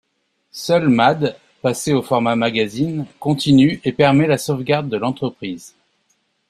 Seul 0.53 0.89
Mad, 0.89 1.35
passé 1.61 1.93
au 1.93 2.01
format 2.01 2.35
magazine, 2.35 3.05
continue 3.19 3.79
et 3.83 3.91
permet 3.91 4.25
la 4.25 4.39
sauvegarde 4.39 4.89
de 4.89 4.97
l'entreprise. 4.97 5.75